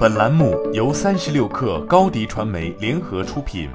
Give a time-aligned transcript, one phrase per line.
[0.00, 3.68] 本栏目由三十六氪高低传媒联合出品。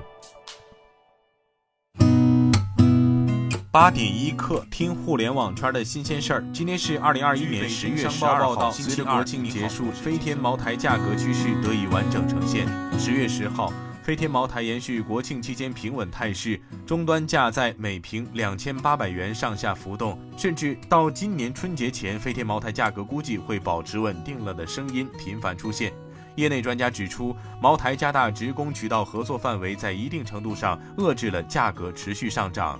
[3.71, 6.43] 八点一刻，听互联网圈的新鲜事儿。
[6.51, 12.67] 今天是二零二一年十月十二号，随着国庆结束，飞天茅台价格趋势得以完整呈现。
[12.97, 13.71] 十月十号。
[14.01, 25.91] 飞天茅台延续国庆期间平稳态势，终端价在每瓶两千八百元上下浮动，甚至到今年春节前，飞天茅台价格估计会保持稳定了的声音频繁出现。
[26.35, 32.79] 业内专家指出，茅台加大职工渠道合作范围，在一定程度上遏制了价格持续上涨。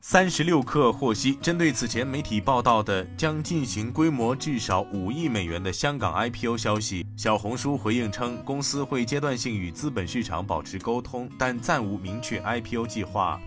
[0.00, 13.40] 三十六氪获悉，针对此前媒体报道的将进行规模至少五亿美元的香港 IPO 消息，小红书回应称，公司会阶段性与资本市场保持沟通，但暂无明确 IPO 计划。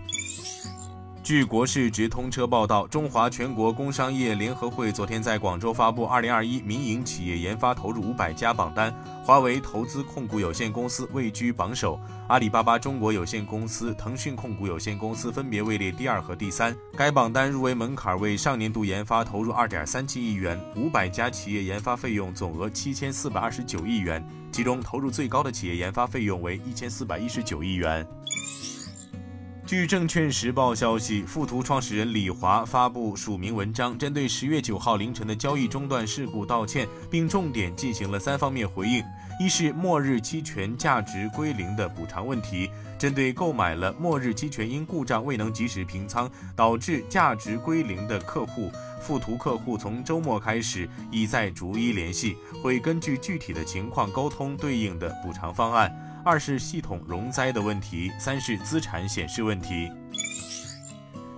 [1.27, 8.95] 据国事直通车报道，中华全国工商业联合会昨天在广州发布二零二一民营企业研发投入五百家榜单，
[9.25, 16.73] 华为投资控股有限公司位居榜首，阿里巴巴中国有限公司、腾讯控股有限公司分别位列第二和第三。
[16.95, 28.07] 该榜单入围门槛为上年度研发投入二点三七亿元，五百家企业研发费用总额七千四百二十九亿元，其中投入最高的企业研发费用为一千四百一十九亿元。
[29.67, 39.03] 据证券时报消息，富途创始人李华发布署名文章，针对十月九号凌晨的交易中断事故道歉，并重点进行了三方面回应：
[39.41, 55.93] 一是末日期权价值归零的补偿问题，针对购买了末日期权因故障未能及时平仓导致价值归零的客户，富途客户从周末开始已在逐一联系，会根据具体的情况沟通对应的补偿方案。
[56.27, 59.89] 二是系统容灾的问题，三是资产显示问题。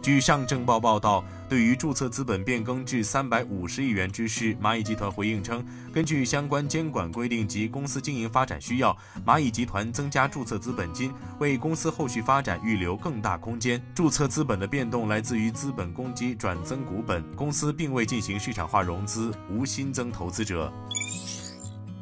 [0.02, 13.80] 据上证报报道，对于注册资本变更至三百五十亿元之事，蚂蚁集团回应称，根据相关监管规定及公司经营发展需要，蚂蚁集团增加注册资本金，为公司后续发展预留更大空间。
[13.94, 20.74] 注册资本的变动来自于资本公积转增股本，公司并未进行市场化融资，无新增投资者。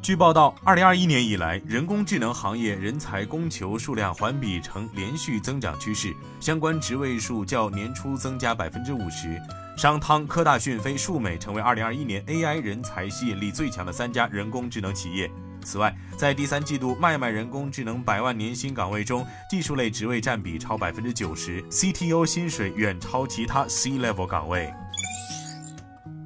[0.08, 9.38] 据报道，二零二一年以来，人工智能行业人才供求数量环比呈连续增长趋势，相关职位数较年初增加百分之五十。
[9.76, 15.30] 商汤、科大讯飞、数美成为二零二一年 AI 人才吸引力最强的三家人工智能企业。
[15.62, 24.74] 此外，在第三季度卖卖人工智能百万年薪岗位中，技术类职位占比超百分之九十，CTO 薪水远超其他 C-level 岗位。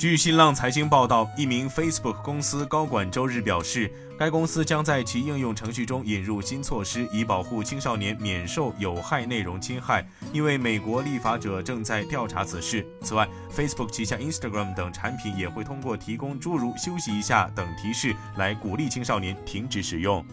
[0.01, 10.03] 据新浪财经报道，一名 Facebook 公司高管周日表示，该公司将在其应用程序中引入新措施，以保护青少年免受有害内容侵害，
[10.33, 12.83] 因为美国立法者正在调查此事。
[13.03, 20.25] 此外，Facebook 旗下 Instagram 等产品也会通过提供诸如“休息一下”等提示来鼓励青少年停止使用。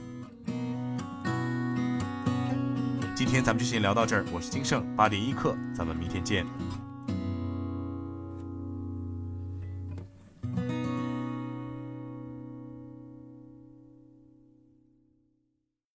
[3.14, 6.46] 今天咱们就先聊到这儿，我是金盛八点一刻，咱们明天见。